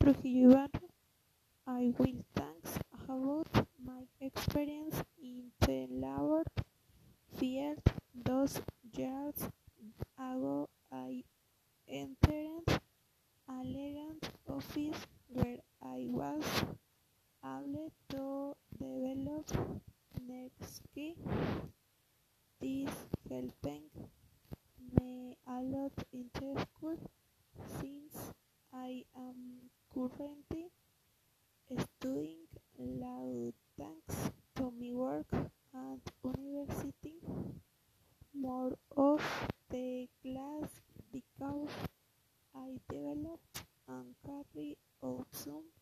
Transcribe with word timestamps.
Ibarra. 0.00 0.68
I 1.66 1.92
will 1.98 2.24
talk 2.34 2.64
about 3.08 3.66
my 3.84 4.02
experience 4.20 5.02
in 5.22 5.50
the 5.60 5.86
labor 5.90 6.44
field. 7.38 7.82
Those 8.14 8.60
years 8.92 9.48
ago, 10.18 10.68
I 10.92 11.22
entered 11.88 12.80
a 13.48 13.62
legal 13.64 14.16
office 14.48 15.06
where 15.28 15.58
I 15.82 16.06
was 16.08 16.44
able 17.44 17.92
to 18.10 18.56
develop 18.78 19.46
next 20.26 20.76
skills. 20.76 21.18
This 22.60 22.90
helped 23.28 23.64
me 24.98 25.36
a 25.46 25.60
lot 25.60 25.92
in 26.12 26.30
the 26.32 26.60
school 26.64 26.98
currently 30.08 30.70
studying 31.78 32.46
law 32.78 33.50
thanks 33.78 34.30
to 34.56 34.72
my 34.80 34.92
work 34.92 35.26
at 35.32 36.00
university. 36.24 37.14
More 38.34 38.72
of 38.96 39.22
the 39.70 40.08
class 40.22 40.70
because 41.12 41.68
I 42.54 42.78
developed 42.88 43.64
and 43.88 44.14
carry 44.24 44.76
out 45.02 45.26
some 45.32 45.73